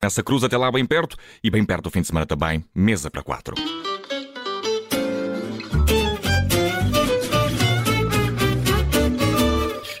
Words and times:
Essa 0.00 0.22
cruz 0.22 0.44
até 0.44 0.56
lá 0.56 0.70
bem 0.70 0.86
perto 0.86 1.16
e 1.42 1.50
bem 1.50 1.64
perto 1.64 1.84
do 1.84 1.90
fim 1.90 2.00
de 2.00 2.06
semana 2.06 2.24
também, 2.24 2.64
mesa 2.72 3.10
para 3.10 3.20
quatro. 3.20 3.56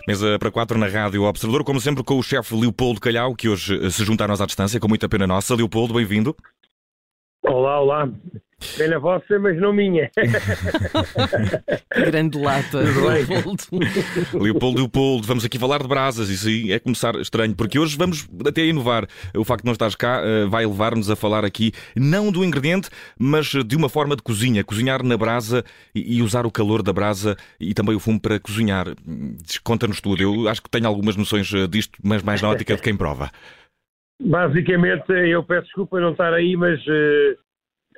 Mesa 0.06 0.38
para 0.38 0.52
quatro 0.52 0.78
na 0.78 0.86
Rádio 0.86 1.24
Observador, 1.24 1.64
como 1.64 1.80
sempre 1.80 2.04
com 2.04 2.16
o 2.16 2.22
chefe 2.22 2.54
Leopoldo 2.54 3.00
Calhau, 3.00 3.34
que 3.34 3.48
hoje 3.48 3.84
eh, 3.84 3.90
se 3.90 4.04
junta 4.04 4.24
a 4.24 4.28
nós 4.28 4.40
à 4.40 4.46
distância, 4.46 4.78
com 4.78 4.86
muita 4.88 5.08
pena 5.08 5.26
nossa. 5.26 5.54
Leopoldo, 5.54 5.94
bem-vindo. 5.94 6.34
Olá, 7.42 7.80
olá. 7.80 8.08
Pena 8.76 8.98
vossa, 8.98 9.38
mas 9.38 9.56
não 9.60 9.72
minha. 9.72 10.10
Grande 11.94 12.38
lata, 12.38 12.78
Leopoldo. 12.78 13.62
Leopoldo, 14.34 14.78
Leopoldo, 14.78 15.26
vamos 15.26 15.44
aqui 15.44 15.58
falar 15.58 15.80
de 15.80 15.86
brasas. 15.86 16.28
Isso 16.28 16.48
aí 16.48 16.72
é 16.72 16.78
começar 16.80 17.14
estranho, 17.16 17.54
porque 17.54 17.78
hoje 17.78 17.96
vamos 17.96 18.28
até 18.44 18.64
inovar. 18.64 19.06
O 19.36 19.44
facto 19.44 19.62
de 19.62 19.66
não 19.66 19.72
estares 19.72 19.94
cá 19.94 20.20
eh, 20.24 20.46
vai 20.46 20.66
levar-nos 20.66 21.08
a 21.08 21.14
falar 21.14 21.44
aqui, 21.44 21.72
não 21.94 22.32
do 22.32 22.44
ingrediente, 22.44 22.90
mas 23.16 23.46
de 23.46 23.76
uma 23.76 23.88
forma 23.88 24.16
de 24.16 24.22
cozinha. 24.22 24.64
Cozinhar 24.64 25.04
na 25.04 25.16
brasa 25.16 25.64
e 25.94 26.20
usar 26.20 26.44
o 26.44 26.50
calor 26.50 26.82
da 26.82 26.92
brasa 26.92 27.36
e 27.60 27.72
também 27.74 27.94
o 27.94 28.00
fumo 28.00 28.20
para 28.20 28.40
cozinhar. 28.40 28.86
Conta-nos 29.62 30.00
tudo. 30.00 30.20
Eu 30.20 30.48
acho 30.48 30.62
que 30.62 30.68
tenho 30.68 30.88
algumas 30.88 31.14
noções 31.14 31.52
eh, 31.54 31.68
disto, 31.68 31.96
mas 32.02 32.24
mais 32.24 32.42
na 32.42 32.48
ótica 32.48 32.74
de 32.74 32.82
quem 32.82 32.96
prova. 32.96 33.30
Basicamente, 34.20 35.12
eu 35.12 35.44
peço 35.44 35.66
desculpa 35.66 36.00
não 36.00 36.10
estar 36.10 36.34
aí, 36.34 36.56
mas 36.56 36.80
uh, 36.88 37.38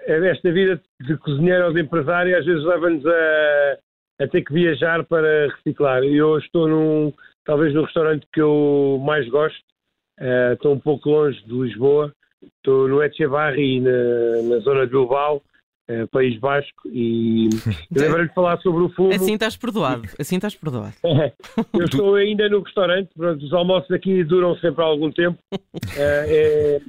esta 0.07 0.53
vida 0.53 0.81
de 1.01 1.17
cozinheiro 1.19 1.67
ou 1.67 1.73
de 1.73 1.81
empresário 1.81 2.37
às 2.37 2.45
vezes 2.45 2.65
leva-nos 2.65 3.05
a, 3.07 3.79
a, 4.21 4.29
ter 4.29 4.43
que 4.43 4.53
viajar 4.53 5.05
para 5.05 5.49
reciclar. 5.49 6.03
Eu 6.03 6.39
estou 6.39 6.69
num, 6.69 7.13
talvez 7.45 7.75
no 7.75 7.85
restaurante 7.85 8.27
que 8.33 8.41
eu 8.41 9.01
mais 9.05 9.29
gosto, 9.29 9.61
uh, 10.21 10.55
estou 10.55 10.75
um 10.75 10.81
pouco 10.81 11.11
longe 11.11 11.43
de 11.45 11.53
Lisboa, 11.53 12.13
estou 12.57 12.89
no 12.89 13.03
Echevarri, 13.03 13.81
na, 13.81 14.43
na 14.43 14.59
zona 14.61 14.87
de 14.87 14.93
Bilbao, 14.93 15.43
uh, 15.91 16.09
País 16.09 16.39
Basco, 16.39 16.89
e 16.89 17.49
lembro-lhe 17.95 18.29
de 18.29 18.35
falar 18.35 18.59
sobre 18.61 18.83
o 18.83 18.89
fumo. 18.91 19.13
Assim 19.13 19.35
estás 19.35 19.57
perdoado, 19.57 20.09
assim 20.19 20.37
estás 20.37 20.55
perdoado. 20.55 20.95
eu 21.75 21.85
estou 21.85 22.15
ainda 22.15 22.49
no 22.49 22.63
restaurante, 22.63 23.11
pronto, 23.17 23.45
os 23.45 23.53
almoços 23.53 23.91
aqui 23.91 24.25
duram 24.25 24.57
sempre 24.57 24.83
algum 24.83 25.11
tempo. 25.11 25.39
Uh, 25.53 25.59
é, 25.97 26.81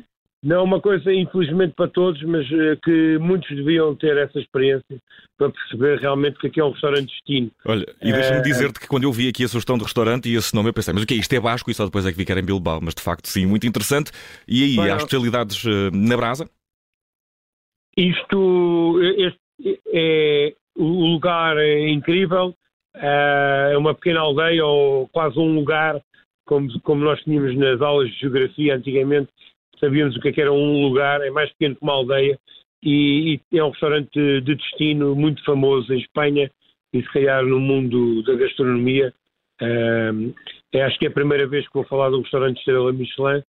não 0.43 0.55
é 0.55 0.61
uma 0.61 0.81
coisa, 0.81 1.13
infelizmente, 1.13 1.73
para 1.75 1.87
todos, 1.87 2.21
mas 2.23 2.49
uh, 2.49 2.77
que 2.83 3.17
muitos 3.19 3.49
deviam 3.55 3.95
ter 3.95 4.17
essa 4.17 4.39
experiência 4.39 4.97
para 5.37 5.51
perceber 5.51 5.99
realmente 5.99 6.39
que 6.39 6.47
aqui 6.47 6.59
é 6.59 6.63
um 6.63 6.71
restaurante 6.71 7.09
destino. 7.09 7.51
Olha, 7.65 7.85
e 8.01 8.11
deixa-me 8.11 8.39
uh, 8.39 8.43
dizer-te 8.43 8.79
que 8.79 8.87
quando 8.87 9.03
eu 9.03 9.11
vi 9.11 9.27
aqui 9.27 9.43
a 9.43 9.47
sugestão 9.47 9.77
de 9.77 9.83
restaurante 9.83 10.29
e 10.29 10.35
esse 10.35 10.55
nome, 10.55 10.69
eu 10.69 10.73
pensei, 10.73 10.93
mas 10.93 11.03
o 11.03 11.05
que 11.05 11.13
é 11.13 11.17
isto? 11.17 11.33
É 11.33 11.39
Basco 11.39 11.69
e 11.69 11.73
só 11.73 11.85
depois 11.85 12.05
é 12.05 12.11
que 12.11 12.17
vi 12.17 12.25
que 12.25 12.31
era 12.31 12.41
em 12.41 12.45
Bilbao, 12.45 12.79
mas 12.81 12.95
de 12.95 13.01
facto, 13.01 13.27
sim, 13.27 13.45
muito 13.45 13.67
interessante. 13.67 14.11
E 14.47 14.63
aí, 14.63 14.89
há 14.89 14.95
especialidades 14.95 15.63
uh, 15.63 15.91
na 15.93 16.17
brasa? 16.17 16.49
Isto 17.95 18.99
este 19.01 19.81
é 19.93 20.53
o 20.75 21.13
lugar 21.13 21.57
é 21.57 21.89
incrível, 21.89 22.55
é 22.95 23.75
uma 23.77 23.93
pequena 23.93 24.21
aldeia 24.21 24.65
ou 24.65 25.07
quase 25.09 25.37
um 25.37 25.53
lugar, 25.53 26.01
como, 26.45 26.67
como 26.81 27.03
nós 27.03 27.21
tínhamos 27.23 27.55
nas 27.57 27.81
aulas 27.81 28.09
de 28.09 28.19
geografia 28.19 28.75
antigamente, 28.75 29.29
sabíamos 29.81 30.15
o 30.15 30.21
que, 30.21 30.29
é 30.29 30.31
que 30.31 30.41
era 30.41 30.53
um 30.53 30.81
lugar, 30.81 31.21
é 31.21 31.29
mais 31.29 31.51
pequeno 31.51 31.75
que 31.75 31.83
uma 31.83 31.93
aldeia, 31.93 32.39
e, 32.83 33.39
e, 33.51 33.57
é 33.57 33.63
um 33.63 33.71
restaurante 33.71 34.13
de 34.13 34.55
destino 34.55 35.15
muito 35.15 35.43
famoso 35.43 35.93
em 35.93 35.99
Espanha 35.99 36.49
e 36.93 37.01
se 37.01 37.11
calhar 37.11 37.43
no 37.45 37.59
mundo 37.59 38.23
da 38.23 38.35
gastronomia. 38.35 39.13
É, 39.59 40.81
acho 40.83 40.97
que 40.97 41.05
é 41.05 41.09
a 41.09 41.13
primeira 41.13 41.47
vez 41.47 41.67
que 41.67 41.73
vou 41.73 41.83
falar 41.83 42.09
de 42.09 42.15
um 42.15 42.21
restaurante 42.21 42.57
estrela 42.57 42.91
Michelin 42.91 43.43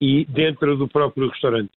e 0.00 0.24
dentro 0.26 0.76
do 0.76 0.86
próprio 0.86 1.28
restaurante. 1.28 1.70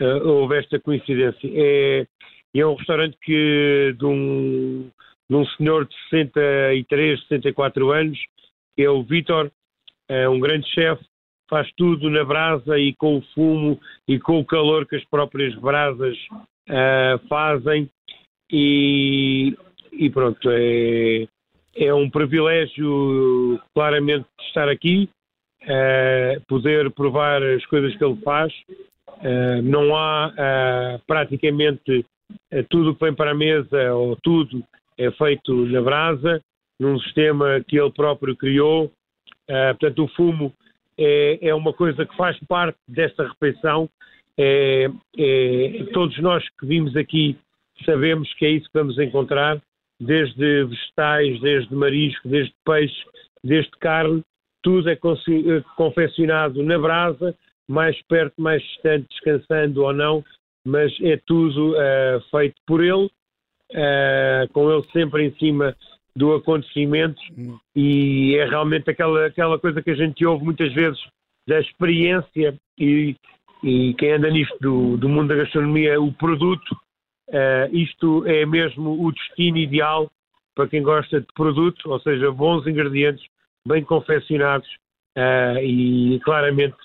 Uh, 0.00 0.26
houve 0.26 0.58
esta 0.58 0.80
coincidência. 0.80 1.50
É, 1.52 2.06
é 2.54 2.66
um 2.66 2.74
restaurante 2.74 3.16
que 3.22 3.94
de 3.98 4.04
um, 4.04 4.90
de 5.28 5.36
um 5.36 5.46
senhor 5.56 5.86
de 5.86 5.94
63, 6.10 7.20
64 7.28 7.92
anos, 7.92 8.18
que 8.76 8.82
é 8.82 8.90
o 8.90 9.02
Vítor, 9.02 9.50
é 10.08 10.28
um 10.28 10.40
grande 10.40 10.68
chefe, 10.70 11.04
faz 11.48 11.70
tudo 11.76 12.08
na 12.10 12.24
brasa 12.24 12.78
e 12.78 12.94
com 12.94 13.18
o 13.18 13.22
fumo 13.34 13.78
e 14.08 14.18
com 14.18 14.38
o 14.38 14.44
calor 14.44 14.86
que 14.86 14.96
as 14.96 15.04
próprias 15.04 15.54
brasas 15.56 16.16
uh, 16.68 17.18
fazem 17.28 17.88
e, 18.50 19.56
e, 19.92 20.10
pronto, 20.10 20.48
é, 20.50 21.26
é 21.76 21.94
um 21.94 22.08
privilégio 22.08 23.60
claramente 23.74 24.26
estar 24.48 24.68
aqui, 24.68 25.08
uh, 25.62 26.40
poder 26.46 26.90
provar 26.92 27.42
as 27.42 27.64
coisas 27.66 27.96
que 27.96 28.04
ele 28.04 28.20
faz. 28.22 28.52
Uh, 29.08 29.62
não 29.62 29.94
há 29.96 30.98
praticamente 31.06 32.04
tudo 32.68 32.94
que 32.94 33.04
vem 33.04 33.14
para 33.14 33.30
a 33.30 33.34
mesa 33.34 33.94
ou 33.94 34.16
tudo 34.22 34.62
é 34.98 35.10
feito 35.12 35.54
na 35.66 35.80
brasa, 35.80 36.40
num 36.80 36.98
sistema 37.00 37.62
que 37.66 37.78
ele 37.78 37.92
próprio 37.92 38.36
criou. 38.36 38.90
portanto, 39.46 40.04
o 40.04 40.08
fumo 40.08 40.52
é, 40.98 41.48
é 41.48 41.54
uma 41.54 41.72
coisa 41.72 42.04
que 42.06 42.16
faz 42.16 42.38
parte 42.48 42.78
desta 42.88 43.26
refeição. 43.28 43.88
É, 44.36 44.90
é, 45.16 45.84
todos 45.92 46.18
nós 46.20 46.44
que 46.58 46.66
vimos 46.66 46.96
aqui 46.96 47.36
sabemos 47.84 48.32
que 48.34 48.46
é 48.46 48.50
isso 48.50 48.66
que 48.66 48.78
vamos 48.78 48.98
encontrar, 48.98 49.60
desde 50.00 50.64
vegetais, 50.64 51.40
desde 51.40 51.74
marisco, 51.74 52.28
desde 52.28 52.54
peixe, 52.64 53.04
desde 53.42 53.70
carne, 53.80 54.22
tudo 54.62 54.88
é 54.88 54.98
confeccionado 55.76 56.62
na 56.62 56.78
brasa, 56.78 57.34
mais 57.68 58.00
perto, 58.08 58.40
mais 58.40 58.62
distante, 58.62 59.06
descansando 59.10 59.84
ou 59.84 59.92
não, 59.92 60.24
mas 60.66 60.92
é 61.02 61.18
tudo 61.26 61.72
uh, 61.72 62.20
feito 62.30 62.56
por 62.66 62.82
ele, 62.82 63.06
uh, 63.06 64.52
com 64.52 64.72
ele 64.72 64.84
sempre 64.92 65.24
em 65.24 65.34
cima 65.36 65.76
do 66.16 66.34
acontecimento 66.34 67.20
hum. 67.36 67.58
e 67.74 68.36
é 68.36 68.44
realmente 68.48 68.88
aquela, 68.88 69.26
aquela 69.26 69.58
coisa 69.58 69.82
que 69.82 69.90
a 69.90 69.96
gente 69.96 70.24
ouve 70.24 70.44
muitas 70.44 70.72
vezes 70.72 71.00
da 71.46 71.60
experiência 71.60 72.56
e, 72.78 73.16
e 73.62 73.94
quem 73.94 74.12
anda 74.12 74.30
nisto 74.30 74.56
do, 74.60 74.96
do 74.96 75.08
mundo 75.08 75.28
da 75.28 75.42
gastronomia, 75.42 76.00
o 76.00 76.12
produto, 76.12 76.70
uh, 77.28 77.76
isto 77.76 78.24
é 78.26 78.46
mesmo 78.46 79.04
o 79.04 79.12
destino 79.12 79.58
ideal 79.58 80.10
para 80.54 80.68
quem 80.68 80.82
gosta 80.82 81.20
de 81.20 81.26
produto, 81.34 81.90
ou 81.90 82.00
seja, 82.00 82.30
bons 82.30 82.66
ingredientes, 82.66 83.24
bem 83.66 83.82
confeccionados 83.82 84.68
uh, 85.18 85.58
e 85.58 86.20
claramente 86.24 86.76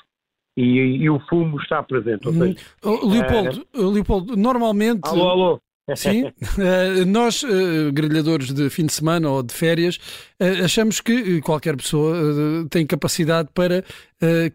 e, 0.57 1.03
e, 1.03 1.09
o 1.09 1.19
fumo 1.29 1.61
está 1.61 1.81
presente. 1.83 2.27
Ou 2.27 2.33
hum. 2.33 2.39
seja, 2.39 2.59
Leopoldo, 2.83 3.67
uh, 3.75 3.89
Leopoldo, 3.89 4.35
normalmente. 4.35 5.07
Alô, 5.07 5.29
alô. 5.29 5.61
Sim, 5.95 6.25
uh, 6.25 7.05
nós, 7.07 7.43
uh, 7.43 7.91
grelhadores 7.91 8.53
de 8.53 8.69
fim 8.69 8.85
de 8.85 8.93
semana 8.93 9.29
ou 9.29 9.43
de 9.43 9.53
férias, 9.53 9.97
uh, 10.39 10.65
achamos 10.65 11.01
que 11.01 11.41
qualquer 11.41 11.75
pessoa 11.75 12.15
tem 12.69 12.85
capacidade 12.85 13.49
para 13.53 13.83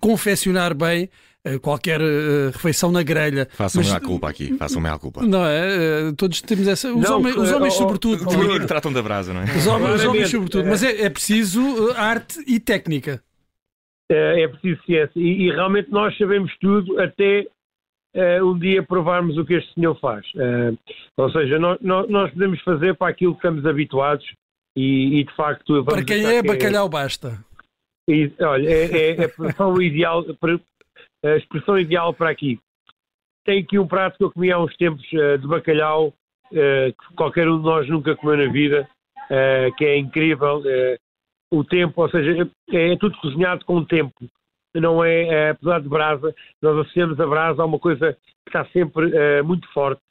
confeccionar 0.00 0.74
bem 0.74 1.08
qualquer 1.60 2.00
refeição 2.52 2.90
na 2.90 3.02
grelha. 3.02 3.48
Façam-me 3.52 3.90
a 3.90 4.00
culpa 4.00 4.28
aqui, 4.28 4.54
façam-me 4.56 4.88
a 4.88 4.98
culpa. 4.98 5.22
Não 5.22 5.44
é? 5.44 6.12
Todos 6.16 6.40
temos 6.42 6.68
essa. 6.68 6.92
Os, 6.92 7.02
não, 7.02 7.18
homens, 7.18 7.36
os 7.36 7.52
homens, 7.52 7.74
sobretudo. 7.74 8.24
Oh, 8.26 8.60
que 8.60 8.66
tratam 8.66 8.92
da 8.92 9.02
brasa, 9.02 9.32
não 9.32 9.40
é? 9.40 9.44
Os 9.44 9.66
homens, 9.66 9.94
os 9.94 10.04
homens 10.04 10.30
sobretudo. 10.30 10.68
Mas 10.68 10.82
é, 10.82 11.02
é 11.02 11.10
preciso 11.10 11.92
arte 11.96 12.38
e 12.46 12.60
técnica. 12.60 13.22
É, 14.10 14.42
é 14.42 14.48
preciso 14.48 14.82
ciência. 14.84 15.12
E, 15.16 15.46
e 15.46 15.50
realmente 15.50 15.90
nós 15.90 16.16
sabemos 16.18 16.52
tudo, 16.60 17.00
até 17.00 17.46
uh, 18.14 18.44
um 18.44 18.58
dia 18.58 18.82
provarmos 18.82 19.36
o 19.36 19.44
que 19.44 19.54
este 19.54 19.72
senhor 19.74 19.98
faz. 19.98 20.26
Uh, 20.34 20.78
ou 21.16 21.30
seja, 21.30 21.58
nós, 21.58 21.78
nós, 21.80 22.30
podemos 22.32 22.60
fazer 22.62 22.94
para 22.94 23.08
aquilo 23.10 23.32
que 23.32 23.38
estamos 23.38 23.66
habituados 23.66 24.26
e, 24.76 25.20
e 25.20 25.24
de 25.24 25.34
facto. 25.34 25.84
Para 25.84 26.04
quem 26.04 26.24
é, 26.24 26.42
que 26.42 26.48
bacalhau 26.48 26.88
basta. 26.88 27.38
E, 28.08 28.30
olha, 28.40 28.68
é, 28.68 28.84
é, 28.84 29.16
é 29.16 29.22
a 29.22 29.26
expressão 29.26 29.80
ideal, 29.82 30.24
a 31.24 31.36
expressão 31.36 31.78
ideal 31.78 32.14
para 32.14 32.30
aqui. 32.30 32.58
Tem 33.44 33.62
aqui 33.62 33.78
um 33.78 33.86
prato 33.86 34.16
que 34.16 34.24
eu 34.24 34.30
comi 34.30 34.50
há 34.50 34.58
uns 34.58 34.74
tempos 34.76 35.04
uh, 35.12 35.38
de 35.38 35.46
bacalhau, 35.46 36.12
que 36.50 37.14
qualquer 37.16 37.48
um 37.48 37.58
de 37.58 37.64
nós 37.64 37.88
nunca 37.88 38.14
comeu 38.14 38.36
na 38.36 38.52
vida, 38.52 38.88
que 39.76 39.84
é 39.84 39.96
incrível. 39.96 40.62
o 41.50 41.64
tempo, 41.64 42.00
ou 42.00 42.08
seja, 42.08 42.48
é, 42.70 42.92
é 42.92 42.96
tudo 42.96 43.18
cozinhado 43.18 43.64
com 43.64 43.84
tempo 43.84 44.14
não 44.80 45.04
é, 45.04 45.24
é, 45.24 45.50
apesar 45.50 45.80
de 45.80 45.88
brasa, 45.88 46.34
nós 46.60 46.78
associamos 46.78 47.18
a 47.20 47.26
brasa 47.26 47.62
a 47.62 47.66
uma 47.66 47.78
coisa 47.78 48.12
que 48.12 48.48
está 48.48 48.64
sempre 48.66 49.06
uh, 49.06 49.44
muito 49.44 49.66
forte, 49.72 50.02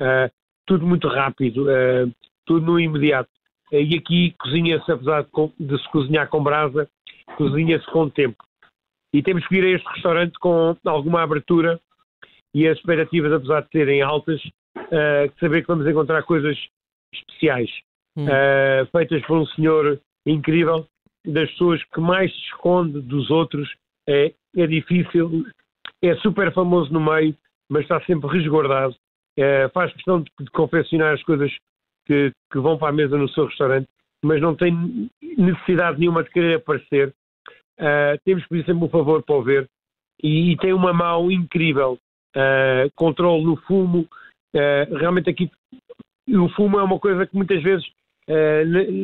uh, 0.00 0.32
tudo 0.66 0.86
muito 0.86 1.08
rápido, 1.08 1.64
uh, 1.64 2.12
tudo 2.46 2.64
no 2.64 2.80
imediato. 2.80 3.30
e 3.70 3.96
aqui 3.96 4.34
cozinha-se, 4.38 4.90
apesar 4.90 5.26
de, 5.58 5.78
se 5.78 5.88
cozinhar 5.90 6.28
com 6.28 6.42
brasa, 6.42 6.88
cozinha-se 7.36 7.86
com 7.92 8.08
tempo. 8.08 8.42
E 9.12 9.22
temos 9.22 9.46
que 9.46 9.56
ir 9.56 9.64
a 9.64 9.76
este 9.76 9.88
restaurante 9.88 10.38
com 10.38 10.76
alguma 10.84 11.22
abertura 11.22 11.78
e 12.54 12.66
as 12.66 12.78
expectativas, 12.78 13.32
apesar 13.32 13.62
de 13.62 13.70
serem 13.70 14.02
altas, 14.02 14.40
saber 15.40 15.62
que 15.62 15.68
vamos 15.68 15.86
encontrar 15.86 16.22
coisas 16.24 16.58
especiais, 17.14 17.70
hum. 18.16 18.26
feitas 18.92 19.22
por 19.26 19.38
um 19.38 19.46
senhor 19.46 19.98
incrível, 20.26 20.86
das 21.24 21.50
pessoas 21.50 21.82
que 21.84 22.00
mais 22.00 22.30
se 22.30 22.38
esconde 22.48 23.00
dos 23.00 23.30
outros 23.30 23.68
é, 24.08 24.32
é 24.56 24.66
difícil 24.66 25.44
é 26.02 26.14
super 26.16 26.52
famoso 26.52 26.92
no 26.92 27.00
meio, 27.00 27.34
mas 27.68 27.82
está 27.82 28.00
sempre 28.02 28.28
resguardado. 28.30 28.94
É, 29.36 29.68
faz 29.68 29.92
questão 29.92 30.20
de, 30.20 30.30
de 30.40 30.50
confeccionar 30.50 31.14
as 31.14 31.22
coisas 31.22 31.52
que, 32.06 32.32
que, 32.50 32.58
vão 32.58 32.78
para 32.78 32.88
a 32.88 32.92
mesa 32.92 33.16
no 33.16 33.28
seu 33.28 33.46
restaurante, 33.46 33.88
mas 34.24 34.40
não 34.40 34.54
tem 34.54 35.10
necessidade 35.36 35.98
nenhuma 35.98 36.24
de 36.24 36.30
querer 36.30 36.56
aparecer. 36.56 37.14
Uh, 37.78 38.18
temos 38.24 38.42
que 38.44 38.48
pedir 38.48 38.66
sempre 38.66 38.84
um 38.84 38.88
favor 38.88 39.22
para 39.22 39.36
o 39.36 39.42
ver. 39.42 39.68
E, 40.22 40.52
e 40.52 40.56
tem 40.56 40.72
uma 40.72 40.92
mão 40.92 41.30
incrível. 41.30 41.98
Uh, 42.36 42.90
controle 42.96 43.44
no 43.44 43.56
fumo. 43.56 44.08
Uh, 44.54 44.96
realmente 44.96 45.30
aqui 45.30 45.50
o 46.28 46.48
fumo 46.50 46.78
é 46.78 46.82
uma 46.82 46.98
coisa 46.98 47.26
que 47.26 47.36
muitas 47.36 47.62
vezes 47.62 47.86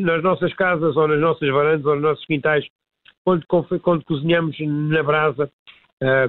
nas 0.03 0.23
nossas 0.23 0.53
casas 0.53 0.95
ou 0.99 1.09
nas 1.09 1.19
nossas 1.19 1.49
varandas 1.49 1.87
ou 1.87 1.95
nos 1.95 2.03
nossos 2.03 2.27
quintais, 2.27 2.63
quando, 3.25 3.45
quando 3.81 4.05
cozinhamos 4.05 4.57
na 4.61 5.03
brasa, 5.03 5.51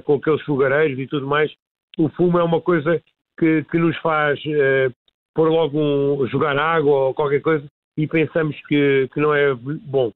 com 0.04 0.14
aqueles 0.14 0.42
fogareiros 0.42 0.98
e 0.98 1.06
tudo 1.06 1.26
mais, 1.26 1.52
o 1.98 2.08
fumo 2.10 2.38
é 2.38 2.42
uma 2.42 2.60
coisa 2.60 3.02
que, 3.38 3.64
que 3.64 3.78
nos 3.78 3.96
faz 3.98 4.38
uh, 4.44 4.92
pôr 5.34 5.48
logo 5.48 5.78
um, 5.78 6.26
jogar 6.26 6.58
água 6.58 6.92
ou 6.92 7.14
qualquer 7.14 7.40
coisa 7.40 7.66
e 7.96 8.06
pensamos 8.06 8.56
que, 8.66 9.08
que 9.12 9.20
não 9.20 9.34
é 9.34 9.54
bom. 9.54 10.12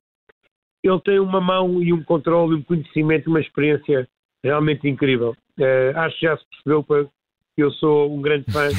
Ele 0.83 1.01
tem 1.01 1.19
uma 1.19 1.41
mão 1.41 1.83
e 1.83 1.93
um 1.93 2.03
controle, 2.03 2.57
um 2.57 2.63
conhecimento, 2.63 3.29
uma 3.29 3.41
experiência 3.41 4.09
realmente 4.43 4.89
incrível. 4.89 5.37
Uh, 5.59 5.97
acho 5.97 6.19
que 6.19 6.27
já 6.27 6.37
se 6.37 6.45
percebeu 6.47 6.85
que 6.85 7.63
eu 7.63 7.71
sou 7.73 8.15
um 8.15 8.23
grande 8.23 8.51
fã. 8.51 8.69
uh, 8.69 8.73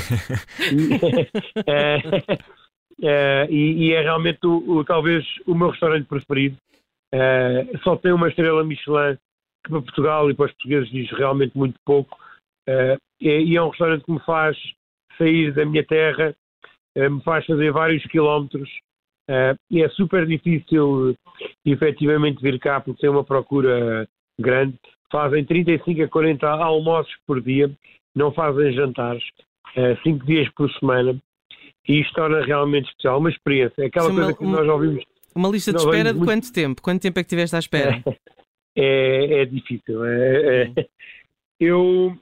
e, 3.49 3.87
e, 3.87 3.91
é 3.93 4.01
realmente 4.01 4.39
o, 4.45 4.77
o, 4.77 4.83
talvez 4.83 5.23
o 5.45 5.53
meu 5.53 5.69
restaurante 5.69 6.07
preferido. 6.07 6.57
Uh, 7.13 7.77
só 7.83 7.97
tem 7.97 8.13
uma 8.13 8.29
estrela 8.29 8.63
Michelin 8.63 9.17
que 9.63 9.69
para 9.69 9.81
Portugal 9.81 10.31
e 10.31 10.33
para 10.33 10.45
os 10.45 10.51
portugueses 10.53 10.89
diz 10.89 11.11
realmente 11.11 11.57
muito 11.57 11.77
pouco. 11.85 12.17
Uh, 12.67 12.97
e 13.19 13.55
é 13.55 13.61
um 13.61 13.69
restaurante 13.69 14.03
que 14.03 14.11
me 14.11 14.19
faz 14.21 14.57
sair 15.17 15.53
da 15.53 15.65
minha 15.65 15.85
terra, 15.85 16.33
uh, 16.97 17.11
me 17.11 17.21
faz 17.23 17.45
fazer 17.45 17.71
vários 17.71 18.03
quilómetros. 18.05 18.69
E 19.69 19.81
é 19.81 19.87
super 19.89 20.27
difícil 20.27 21.15
efetivamente 21.65 22.41
vir 22.41 22.59
cá 22.59 22.81
porque 22.81 22.99
tem 22.99 23.09
uma 23.09 23.23
procura 23.23 24.05
grande. 24.37 24.77
Fazem 25.09 25.45
35 25.45 26.03
a 26.03 26.07
40 26.09 26.49
almoços 26.49 27.13
por 27.25 27.41
dia, 27.41 27.71
não 28.13 28.33
fazem 28.33 28.73
jantares, 28.73 29.23
5 30.03 30.25
dias 30.25 30.49
por 30.49 30.69
semana. 30.73 31.17
E 31.87 32.01
isto 32.01 32.13
torna 32.13 32.43
realmente 32.43 32.89
especial, 32.89 33.19
uma 33.19 33.29
experiência. 33.29 33.85
Aquela 33.85 34.09
Sim, 34.09 34.15
coisa 34.15 34.33
que 34.33 34.43
nós 34.43 34.67
ouvimos. 34.67 35.05
Uma 35.35 35.49
lista 35.49 35.71
de 35.71 35.79
espera 35.79 36.11
de 36.11 36.19
muito... 36.19 36.29
quanto 36.29 36.53
tempo? 36.53 36.81
Quanto 36.81 37.01
tempo 37.01 37.19
é 37.19 37.23
que 37.23 37.27
estiveste 37.27 37.55
à 37.55 37.59
espera? 37.59 38.03
É, 38.73 39.41
é 39.41 39.45
difícil. 39.45 40.05
É, 40.05 40.71
é, 40.77 40.87
eu 41.59 42.17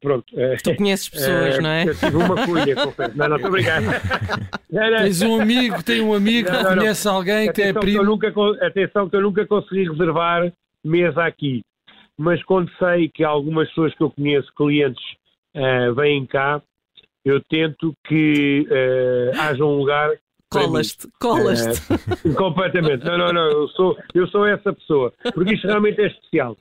Pronto. 0.00 0.26
É, 0.38 0.56
tu 0.56 0.74
conheces 0.74 1.08
pessoas, 1.08 1.58
é, 1.58 1.60
não 1.60 1.70
é? 1.70 1.84
Eu 1.88 1.94
tive 1.94 2.16
uma 2.16 2.44
cunha, 2.44 2.74
confesso. 2.74 3.16
Não, 3.16 3.28
não, 3.28 3.36
estou 3.36 3.50
obrigado. 3.50 3.84
Tens 4.68 5.22
um 5.22 5.40
amigo, 5.40 5.82
tem 5.82 6.00
um 6.00 6.12
amigo 6.12 6.50
não, 6.50 6.62
não, 6.62 6.76
conhece 6.76 7.08
alguém 7.08 7.48
atenção 7.48 7.54
que 7.54 7.62
é 7.62 7.72
primo. 7.72 8.00
Que 8.00 8.06
nunca, 8.28 8.66
atenção 8.66 9.08
que 9.08 9.16
eu 9.16 9.20
nunca 9.20 9.46
consegui 9.46 9.88
reservar 9.88 10.52
mesa 10.84 11.24
aqui. 11.24 11.62
Mas 12.18 12.42
quando 12.42 12.70
sei 12.78 13.08
que 13.08 13.22
algumas 13.22 13.68
pessoas 13.68 13.94
que 13.94 14.02
eu 14.02 14.10
conheço, 14.10 14.52
clientes, 14.56 15.02
uh, 15.56 15.94
vêm 15.94 16.26
cá, 16.26 16.60
eu 17.24 17.40
tento 17.48 17.94
que 18.06 18.66
uh, 18.68 19.40
haja 19.40 19.64
um 19.64 19.76
lugar. 19.76 20.10
Colas-te, 20.50 21.08
colas-te. 21.20 21.80
Uh, 22.28 22.34
completamente. 22.34 23.04
Não, 23.04 23.16
não, 23.16 23.32
não. 23.32 23.50
Eu 23.50 23.68
sou, 23.68 23.96
eu 24.12 24.26
sou 24.28 24.46
essa 24.46 24.72
pessoa. 24.72 25.12
Porque 25.32 25.54
isto 25.54 25.66
realmente 25.66 26.00
é 26.00 26.08
especial. 26.08 26.56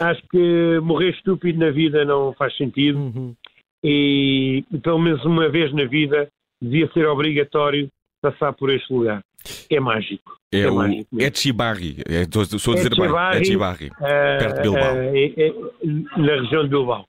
Acho 0.00 0.22
que 0.28 0.80
morrer 0.80 1.10
estúpido 1.10 1.58
na 1.58 1.70
vida 1.70 2.04
não 2.04 2.32
faz 2.34 2.56
sentido 2.56 2.98
uhum. 2.98 3.34
e 3.82 4.64
pelo 4.82 4.98
menos 4.98 5.24
uma 5.24 5.48
vez 5.48 5.72
na 5.72 5.84
vida 5.84 6.28
devia 6.60 6.90
ser 6.92 7.06
obrigatório 7.06 7.88
passar 8.20 8.52
por 8.52 8.70
este 8.70 8.92
lugar. 8.92 9.22
É 9.70 9.80
mágico. 9.80 10.36
É, 10.52 10.60
é 10.60 10.70
o 10.70 10.74
mágico 10.74 11.20
Etchibarri, 11.20 12.02
é, 12.08 12.22
estou, 12.22 12.42
estou 12.42 12.72
a 12.72 12.76
dizer 12.76 12.92
Etchibarri, 12.92 13.32
bem, 13.32 13.42
Etchibarri, 13.42 13.86
uh, 13.86 14.38
perto 14.38 14.56
de 14.56 14.62
Bilbao. 14.62 14.94
Uh, 14.94 15.14
é, 15.14 15.26
é, 15.36 16.20
na 16.20 16.42
região 16.42 16.62
de 16.62 16.68
Bilbao. 16.70 17.08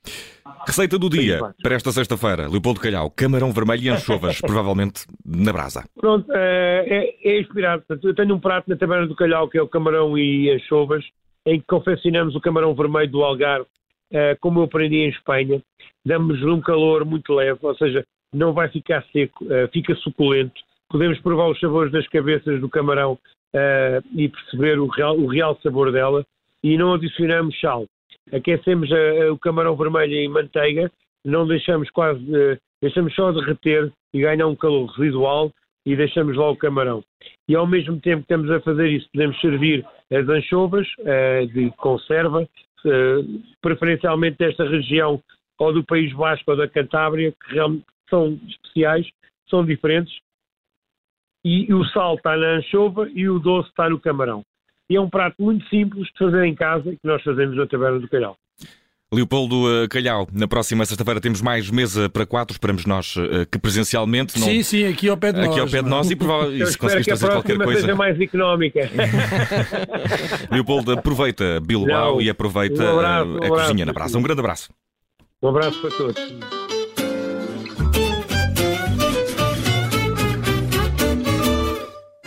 Receita 0.66 1.00
do 1.00 1.10
dia 1.10 1.40
para 1.62 1.76
esta 1.76 1.92
sexta-feira, 1.92 2.48
Leopoldo 2.48 2.80
Calhau, 2.80 3.10
camarão 3.10 3.52
vermelho 3.52 3.84
e 3.84 3.90
anchovas, 3.90 4.40
provavelmente 4.42 5.06
na 5.26 5.52
brasa. 5.52 5.84
Pronto, 6.00 6.30
uh, 6.30 6.36
é, 6.36 7.16
é 7.24 7.40
inspirado. 7.40 7.84
Eu 8.04 8.14
tenho 8.14 8.36
um 8.36 8.40
prato 8.40 8.70
na 8.70 8.76
taberna 8.76 9.08
do 9.08 9.16
Calhau 9.16 9.50
que 9.50 9.58
é 9.58 9.62
o 9.62 9.68
camarão 9.68 10.18
e 10.18 10.52
anchovas, 10.52 11.04
em 11.46 11.60
que 11.60 11.66
confeccionamos 11.66 12.36
o 12.36 12.42
camarão 12.42 12.76
vermelho 12.76 13.12
do 13.12 13.24
Algarve, 13.24 13.66
uh, 14.12 14.38
como 14.40 14.60
eu 14.60 14.64
aprendi 14.64 14.98
em 14.98 15.10
Espanha. 15.10 15.62
Damos-lhe 16.06 16.50
um 16.50 16.62
calor 16.62 17.06
muito 17.06 17.34
leve, 17.34 17.60
ou 17.62 17.76
seja, 17.76 18.06
não 18.34 18.54
vai 18.54 18.70
ficar 18.70 19.04
seco, 19.12 19.46
uh, 19.46 19.68
fica 19.74 19.96
suculento. 19.96 20.62
Podemos 20.90 21.20
provar 21.20 21.50
os 21.50 21.60
sabores 21.60 21.92
das 21.92 22.08
cabeças 22.08 22.60
do 22.60 22.70
camarão 22.70 23.18
e 24.16 24.30
perceber 24.30 24.80
o 24.80 24.88
real, 24.88 25.18
o 25.18 25.28
real, 25.28 25.58
sabor 25.62 25.92
dela. 25.92 26.26
E 26.64 26.78
não 26.78 26.94
adicionamos 26.94 27.60
sal. 27.60 27.86
Aquecemos 28.32 28.90
o 29.32 29.38
camarão 29.40 29.76
vermelho 29.76 30.14
em 30.14 30.28
manteiga, 30.28 30.92
não 31.26 31.48
deixamos 31.48 31.90
quase, 31.90 32.22
deixamos 32.82 33.14
só 33.16 33.32
derreter 33.32 33.92
e 34.14 34.22
ganhar 34.22 34.48
um 34.48 34.56
calor 34.56 34.86
residual 34.92 35.52
e 35.86 35.96
deixamos 35.96 36.38
lá 36.38 36.50
o 36.50 36.56
camarão. 36.56 37.04
E 37.48 37.56
ao 37.56 37.66
mesmo 37.66 38.00
tempo 38.00 38.26
que 38.26 38.34
estamos 38.34 38.52
a 38.52 38.62
fazer 38.62 38.90
isso, 38.90 39.10
podemos 39.12 39.40
servir 39.40 39.86
as 40.12 40.28
anchovas 40.28 40.88
uh, 41.00 41.48
de 41.48 41.72
conserva, 41.78 42.44
uh, 42.44 43.44
preferencialmente 43.62 44.38
desta 44.38 44.68
região 44.68 45.22
ou 45.58 45.74
do 45.74 45.84
País 45.84 46.14
Basco 46.14 46.52
ou 46.52 46.58
da 46.58 46.68
Cantábria, 46.68 47.32
que 47.32 47.54
realmente 47.54 47.86
são 48.10 48.40
especiais, 48.48 49.08
são 49.50 49.66
diferentes. 49.66 50.16
E, 51.44 51.70
e 51.70 51.74
o 51.74 51.84
sal 51.86 52.16
está 52.16 52.36
na 52.36 52.58
anchova 52.58 53.10
e 53.10 53.28
o 53.30 53.40
doce 53.40 53.70
está 53.70 53.90
no 53.90 54.00
camarão. 54.00 54.44
E 54.90 54.96
é 54.96 55.02
um 55.02 55.10
prato 55.10 55.36
muito 55.40 55.68
simples 55.70 56.08
de 56.08 56.18
fazer 56.18 56.44
em 56.46 56.56
casa 56.56 56.92
que 56.92 57.00
nós 57.04 57.22
fazemos 57.22 57.56
na 57.56 57.68
Taberna 57.68 58.00
do 58.00 58.08
Calhau. 58.10 58.36
Leopoldo 59.12 59.84
eh, 59.84 59.88
Calhau, 59.88 60.28
na 60.32 60.48
próxima 60.48 60.86
sexta-feira 60.86 61.20
temos 61.20 61.42
mais 61.42 61.70
mesa 61.72 62.08
para 62.10 62.28
quatro, 62.28 62.54
esperamos 62.54 62.86
nós 62.86 63.16
eh, 63.18 63.46
que 63.52 63.58
presencialmente. 63.58 64.40
Não... 64.40 64.46
Sim, 64.46 64.62
sim, 64.62 64.86
aqui 64.86 65.10
ao 65.10 65.18
pé 65.18 65.32
de 65.32 65.40
aqui 65.40 65.48
nós. 65.48 65.56
Aqui 65.56 65.62
ao 65.62 65.68
pé 65.68 65.84
de 65.84 65.90
nós 65.90 66.12
e, 66.12 66.16
provavelmente 66.16 66.68
se 66.68 66.78
conseguires 66.78 67.08
trazer 67.08 67.28
qualquer 67.28 67.58
coisa. 67.58 67.82
seja 67.82 67.96
mais 67.96 68.20
económica. 68.20 68.82
Leopoldo, 70.52 70.92
aproveita 70.92 71.60
Bilbao 71.60 72.16
não, 72.16 72.22
e 72.22 72.30
aproveita 72.30 72.84
um 72.84 73.00
abraço, 73.00 73.30
um 73.30 73.44
a 73.44 73.50
cozinha 73.50 73.86
na 73.86 73.94
praça. 73.94 74.18
Um 74.18 74.22
grande 74.22 74.40
abraço. 74.42 74.70
Um 75.42 75.50
abraço 75.50 75.82
para 75.82 75.92
todos. 75.92 76.60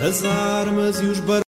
As 0.02 0.24
armas 0.24 1.00
e 1.00 1.06
os 1.06 1.20